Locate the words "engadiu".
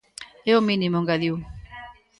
1.01-1.35